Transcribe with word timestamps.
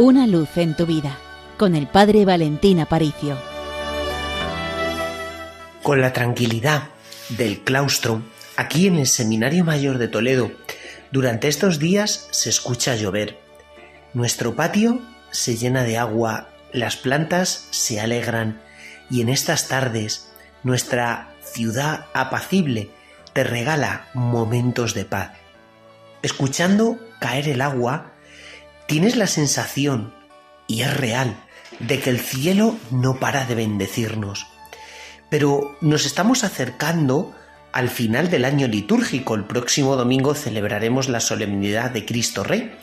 Una 0.00 0.28
luz 0.28 0.56
en 0.58 0.76
tu 0.76 0.86
vida 0.86 1.18
con 1.56 1.74
el 1.74 1.88
Padre 1.88 2.24
Valentín 2.24 2.78
Aparicio. 2.78 3.36
Con 5.82 6.00
la 6.00 6.12
tranquilidad 6.12 6.84
del 7.30 7.64
claustro, 7.64 8.22
aquí 8.56 8.86
en 8.86 8.94
el 8.94 9.08
Seminario 9.08 9.64
Mayor 9.64 9.98
de 9.98 10.06
Toledo, 10.06 10.52
durante 11.10 11.48
estos 11.48 11.80
días 11.80 12.28
se 12.30 12.48
escucha 12.48 12.94
llover. 12.94 13.40
Nuestro 14.14 14.54
patio 14.54 15.00
se 15.32 15.56
llena 15.56 15.82
de 15.82 15.98
agua, 15.98 16.50
las 16.72 16.94
plantas 16.94 17.66
se 17.72 17.98
alegran 17.98 18.62
y 19.10 19.20
en 19.20 19.28
estas 19.28 19.66
tardes 19.66 20.28
nuestra 20.62 21.34
ciudad 21.42 22.06
apacible 22.14 22.88
te 23.32 23.42
regala 23.42 24.06
momentos 24.14 24.94
de 24.94 25.06
paz. 25.06 25.32
Escuchando 26.22 27.00
caer 27.18 27.48
el 27.48 27.60
agua, 27.60 28.12
tienes 28.88 29.16
la 29.16 29.26
sensación, 29.26 30.14
y 30.66 30.80
es 30.80 30.96
real, 30.96 31.36
de 31.78 32.00
que 32.00 32.08
el 32.08 32.18
cielo 32.18 32.76
no 32.90 33.20
para 33.20 33.44
de 33.44 33.54
bendecirnos. 33.54 34.46
Pero 35.28 35.76
nos 35.82 36.06
estamos 36.06 36.42
acercando 36.42 37.34
al 37.70 37.90
final 37.90 38.30
del 38.30 38.46
año 38.46 38.66
litúrgico. 38.66 39.34
El 39.34 39.44
próximo 39.44 39.94
domingo 39.94 40.34
celebraremos 40.34 41.10
la 41.10 41.20
solemnidad 41.20 41.90
de 41.90 42.06
Cristo 42.06 42.42
Rey, 42.42 42.74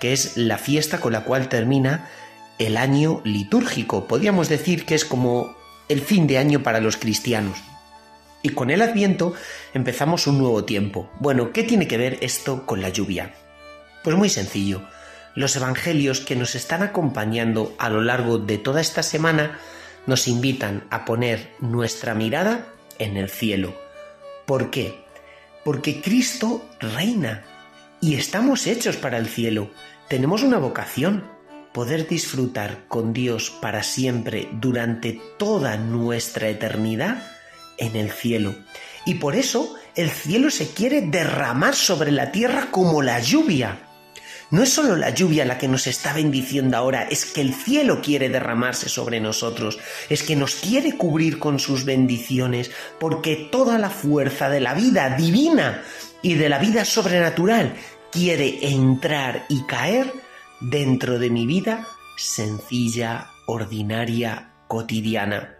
que 0.00 0.12
es 0.12 0.36
la 0.36 0.58
fiesta 0.58 0.98
con 0.98 1.12
la 1.12 1.22
cual 1.22 1.48
termina 1.48 2.10
el 2.58 2.76
año 2.76 3.22
litúrgico. 3.24 4.08
Podríamos 4.08 4.48
decir 4.48 4.84
que 4.84 4.96
es 4.96 5.04
como 5.04 5.56
el 5.88 6.00
fin 6.00 6.26
de 6.26 6.38
año 6.38 6.64
para 6.64 6.80
los 6.80 6.96
cristianos. 6.96 7.58
Y 8.42 8.48
con 8.48 8.70
el 8.70 8.82
adviento 8.82 9.32
empezamos 9.74 10.26
un 10.26 10.38
nuevo 10.38 10.64
tiempo. 10.64 11.08
Bueno, 11.20 11.52
¿qué 11.52 11.62
tiene 11.62 11.86
que 11.86 11.98
ver 11.98 12.18
esto 12.20 12.66
con 12.66 12.82
la 12.82 12.88
lluvia? 12.88 13.32
Pues 14.02 14.16
muy 14.16 14.28
sencillo. 14.28 14.82
Los 15.34 15.56
evangelios 15.56 16.20
que 16.20 16.36
nos 16.36 16.54
están 16.54 16.82
acompañando 16.82 17.74
a 17.78 17.88
lo 17.88 18.02
largo 18.02 18.38
de 18.38 18.58
toda 18.58 18.80
esta 18.80 19.02
semana 19.02 19.58
nos 20.06 20.28
invitan 20.28 20.84
a 20.90 21.04
poner 21.04 21.50
nuestra 21.60 22.14
mirada 22.14 22.66
en 22.98 23.16
el 23.16 23.30
cielo. 23.30 23.74
¿Por 24.46 24.70
qué? 24.70 25.04
Porque 25.64 26.02
Cristo 26.02 26.68
reina 26.80 27.44
y 28.00 28.14
estamos 28.14 28.66
hechos 28.66 28.96
para 28.96 29.18
el 29.18 29.28
cielo. 29.28 29.70
Tenemos 30.08 30.42
una 30.42 30.58
vocación, 30.58 31.24
poder 31.72 32.08
disfrutar 32.08 32.84
con 32.88 33.12
Dios 33.12 33.50
para 33.62 33.82
siempre 33.82 34.48
durante 34.52 35.20
toda 35.38 35.76
nuestra 35.76 36.48
eternidad 36.48 37.22
en 37.78 37.96
el 37.96 38.10
cielo. 38.10 38.54
Y 39.06 39.14
por 39.14 39.36
eso 39.36 39.74
el 39.94 40.10
cielo 40.10 40.50
se 40.50 40.68
quiere 40.68 41.00
derramar 41.02 41.74
sobre 41.74 42.10
la 42.10 42.32
tierra 42.32 42.68
como 42.70 43.02
la 43.02 43.20
lluvia. 43.20 43.91
No 44.52 44.62
es 44.62 44.70
solo 44.70 44.96
la 44.96 45.08
lluvia 45.08 45.46
la 45.46 45.56
que 45.56 45.66
nos 45.66 45.86
está 45.86 46.12
bendiciendo 46.12 46.76
ahora, 46.76 47.04
es 47.04 47.24
que 47.24 47.40
el 47.40 47.54
cielo 47.54 48.02
quiere 48.02 48.28
derramarse 48.28 48.90
sobre 48.90 49.18
nosotros, 49.18 49.78
es 50.10 50.22
que 50.22 50.36
nos 50.36 50.56
quiere 50.56 50.92
cubrir 50.98 51.38
con 51.38 51.58
sus 51.58 51.86
bendiciones, 51.86 52.70
porque 53.00 53.48
toda 53.50 53.78
la 53.78 53.88
fuerza 53.88 54.50
de 54.50 54.60
la 54.60 54.74
vida 54.74 55.16
divina 55.16 55.82
y 56.20 56.34
de 56.34 56.50
la 56.50 56.58
vida 56.58 56.84
sobrenatural 56.84 57.74
quiere 58.10 58.68
entrar 58.68 59.46
y 59.48 59.64
caer 59.64 60.12
dentro 60.60 61.18
de 61.18 61.30
mi 61.30 61.46
vida 61.46 61.88
sencilla, 62.18 63.30
ordinaria, 63.46 64.52
cotidiana. 64.68 65.56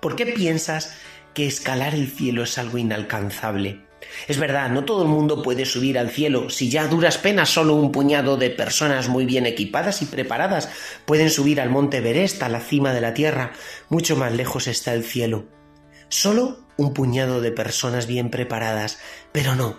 ¿Por 0.00 0.16
qué 0.16 0.24
piensas 0.24 0.96
que 1.34 1.46
escalar 1.46 1.94
el 1.94 2.10
cielo 2.10 2.44
es 2.44 2.56
algo 2.56 2.78
inalcanzable? 2.78 3.85
Es 4.28 4.38
verdad, 4.38 4.70
no 4.70 4.84
todo 4.84 5.02
el 5.02 5.08
mundo 5.08 5.42
puede 5.42 5.64
subir 5.64 5.98
al 5.98 6.10
cielo. 6.10 6.50
Si 6.50 6.68
ya 6.68 6.86
duras 6.86 7.18
penas 7.18 7.48
solo 7.48 7.74
un 7.74 7.92
puñado 7.92 8.36
de 8.36 8.50
personas 8.50 9.08
muy 9.08 9.24
bien 9.24 9.46
equipadas 9.46 10.02
y 10.02 10.06
preparadas 10.06 10.68
pueden 11.04 11.30
subir 11.30 11.60
al 11.60 11.70
monte 11.70 11.98
Everest, 11.98 12.42
a 12.42 12.48
la 12.48 12.60
cima 12.60 12.92
de 12.92 13.00
la 13.00 13.14
Tierra, 13.14 13.52
mucho 13.88 14.16
más 14.16 14.32
lejos 14.32 14.66
está 14.66 14.94
el 14.94 15.04
cielo. 15.04 15.46
Solo 16.08 16.66
un 16.76 16.92
puñado 16.92 17.40
de 17.40 17.52
personas 17.52 18.06
bien 18.06 18.30
preparadas. 18.30 18.98
Pero 19.32 19.54
no. 19.54 19.78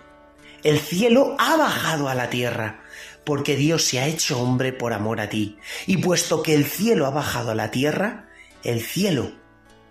El 0.64 0.80
cielo 0.80 1.36
ha 1.40 1.56
bajado 1.56 2.10
a 2.10 2.16
la 2.16 2.30
tierra, 2.30 2.82
porque 3.24 3.56
Dios 3.56 3.84
se 3.84 4.00
ha 4.00 4.08
hecho 4.08 4.42
hombre 4.42 4.74
por 4.74 4.94
amor 4.94 5.22
a 5.22 5.30
ti. 5.30 5.58
Y 5.86 5.98
puesto 5.98 6.42
que 6.42 6.56
el 6.56 6.66
cielo 6.66 7.06
ha 7.06 7.12
bajado 7.12 7.52
a 7.52 7.56
la 7.56 7.72
tierra, 7.72 8.30
el 8.64 8.82
cielo 8.82 9.32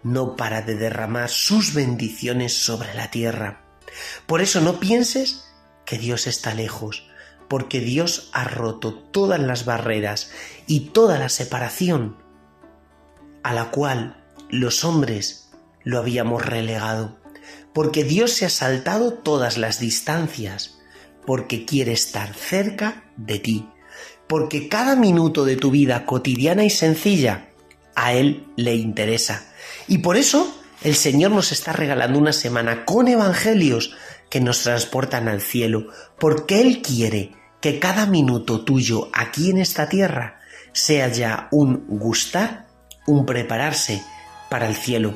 no 0.02 0.36
para 0.36 0.62
de 0.62 0.76
derramar 0.76 1.28
sus 1.28 1.74
bendiciones 1.74 2.52
sobre 2.52 2.94
la 2.94 3.10
tierra. 3.10 3.65
Por 4.26 4.40
eso 4.40 4.60
no 4.60 4.80
pienses 4.80 5.44
que 5.84 5.98
Dios 5.98 6.26
está 6.26 6.54
lejos, 6.54 7.08
porque 7.48 7.80
Dios 7.80 8.30
ha 8.32 8.44
roto 8.44 8.94
todas 8.94 9.40
las 9.40 9.64
barreras 9.64 10.30
y 10.66 10.90
toda 10.90 11.18
la 11.18 11.28
separación 11.28 12.16
a 13.42 13.52
la 13.52 13.70
cual 13.70 14.24
los 14.50 14.84
hombres 14.84 15.50
lo 15.84 15.98
habíamos 15.98 16.44
relegado, 16.44 17.16
porque 17.72 18.02
Dios 18.02 18.32
se 18.32 18.46
ha 18.46 18.50
saltado 18.50 19.12
todas 19.12 19.56
las 19.56 19.78
distancias, 19.78 20.78
porque 21.24 21.64
quiere 21.64 21.92
estar 21.92 22.34
cerca 22.34 23.04
de 23.16 23.38
ti, 23.38 23.68
porque 24.26 24.68
cada 24.68 24.96
minuto 24.96 25.44
de 25.44 25.56
tu 25.56 25.70
vida 25.70 26.06
cotidiana 26.06 26.64
y 26.64 26.70
sencilla 26.70 27.50
a 27.94 28.12
Él 28.12 28.46
le 28.56 28.74
interesa. 28.74 29.46
Y 29.86 29.98
por 29.98 30.16
eso 30.16 30.60
el 30.82 30.94
Señor 30.94 31.30
nos 31.32 31.52
está 31.52 31.72
regalando 31.72 32.18
una 32.18 32.32
semana 32.32 32.84
con 32.84 33.08
evangelios 33.08 33.96
que 34.30 34.40
nos 34.40 34.62
transportan 34.62 35.28
al 35.28 35.40
cielo, 35.40 35.88
porque 36.18 36.60
Él 36.60 36.82
quiere 36.82 37.32
que 37.60 37.78
cada 37.78 38.06
minuto 38.06 38.64
tuyo 38.64 39.08
aquí 39.12 39.50
en 39.50 39.58
esta 39.58 39.88
tierra 39.88 40.40
sea 40.72 41.08
ya 41.08 41.48
un 41.50 41.84
gustar, 41.88 42.66
un 43.06 43.24
prepararse 43.24 44.02
para 44.50 44.68
el 44.68 44.76
cielo. 44.76 45.14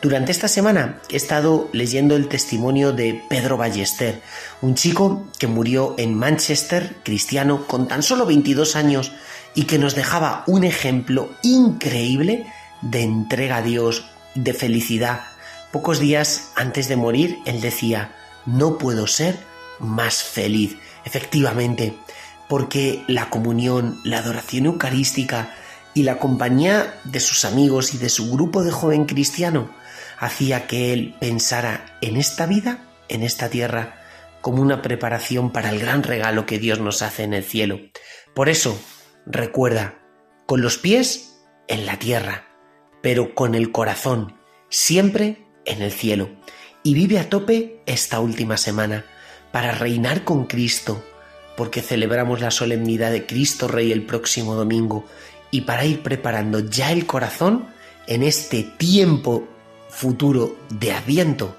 Durante 0.00 0.32
esta 0.32 0.48
semana 0.48 1.00
he 1.10 1.16
estado 1.16 1.68
leyendo 1.72 2.16
el 2.16 2.28
testimonio 2.28 2.92
de 2.92 3.22
Pedro 3.28 3.58
Ballester, 3.58 4.22
un 4.62 4.74
chico 4.74 5.28
que 5.38 5.46
murió 5.46 5.94
en 5.98 6.14
Manchester, 6.14 6.96
cristiano, 7.02 7.66
con 7.66 7.86
tan 7.86 8.02
solo 8.02 8.24
22 8.24 8.76
años 8.76 9.12
y 9.54 9.64
que 9.64 9.78
nos 9.78 9.94
dejaba 9.94 10.44
un 10.46 10.64
ejemplo 10.64 11.28
increíble 11.42 12.46
de 12.80 13.02
entrega 13.02 13.58
a 13.58 13.62
Dios, 13.62 14.06
de 14.34 14.54
felicidad. 14.54 15.22
Pocos 15.72 15.98
días 16.00 16.52
antes 16.56 16.88
de 16.88 16.96
morir, 16.96 17.38
él 17.46 17.60
decía, 17.60 18.14
no 18.46 18.78
puedo 18.78 19.06
ser 19.06 19.38
más 19.78 20.22
feliz. 20.22 20.76
Efectivamente, 21.04 21.94
porque 22.48 23.04
la 23.06 23.30
comunión, 23.30 24.00
la 24.04 24.18
adoración 24.18 24.66
eucarística 24.66 25.54
y 25.94 26.02
la 26.02 26.18
compañía 26.18 26.94
de 27.04 27.20
sus 27.20 27.44
amigos 27.44 27.94
y 27.94 27.98
de 27.98 28.08
su 28.08 28.30
grupo 28.30 28.62
de 28.62 28.70
joven 28.70 29.06
cristiano 29.06 29.70
hacía 30.18 30.66
que 30.66 30.92
él 30.92 31.16
pensara 31.18 31.96
en 32.00 32.16
esta 32.16 32.46
vida, 32.46 32.84
en 33.08 33.22
esta 33.22 33.48
tierra, 33.48 33.96
como 34.40 34.62
una 34.62 34.82
preparación 34.82 35.50
para 35.50 35.70
el 35.70 35.80
gran 35.80 36.02
regalo 36.02 36.46
que 36.46 36.58
Dios 36.58 36.78
nos 36.78 37.02
hace 37.02 37.22
en 37.22 37.34
el 37.34 37.44
cielo. 37.44 37.80
Por 38.34 38.48
eso, 38.48 38.78
recuerda, 39.26 39.98
con 40.46 40.60
los 40.60 40.76
pies 40.76 41.38
en 41.68 41.86
la 41.86 41.98
tierra, 41.98 42.49
pero 43.02 43.34
con 43.34 43.54
el 43.54 43.72
corazón 43.72 44.36
siempre 44.68 45.46
en 45.64 45.82
el 45.82 45.92
cielo. 45.92 46.30
Y 46.82 46.94
vive 46.94 47.18
a 47.18 47.28
tope 47.28 47.82
esta 47.86 48.20
última 48.20 48.56
semana 48.56 49.04
para 49.52 49.72
reinar 49.72 50.24
con 50.24 50.46
Cristo, 50.46 51.04
porque 51.56 51.82
celebramos 51.82 52.40
la 52.40 52.50
solemnidad 52.50 53.10
de 53.10 53.26
Cristo 53.26 53.68
Rey 53.68 53.92
el 53.92 54.06
próximo 54.06 54.54
domingo 54.54 55.04
y 55.50 55.62
para 55.62 55.84
ir 55.84 56.02
preparando 56.02 56.60
ya 56.60 56.92
el 56.92 57.06
corazón 57.06 57.66
en 58.06 58.22
este 58.22 58.62
tiempo 58.62 59.46
futuro 59.88 60.56
de 60.70 60.92
Adviento 60.92 61.56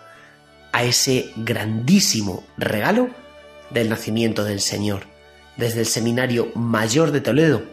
a 0.71 0.83
ese 0.83 1.31
grandísimo 1.35 2.43
regalo 2.57 3.09
del 3.69 3.89
nacimiento 3.89 4.43
del 4.43 4.61
Señor. 4.61 5.03
Desde 5.57 5.81
el 5.81 5.85
Seminario 5.85 6.51
Mayor 6.55 7.11
de 7.11 7.21
Toledo 7.21 7.63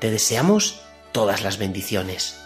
te 0.00 0.10
deseamos 0.10 0.80
todas 1.12 1.42
las 1.42 1.58
bendiciones. 1.58 2.45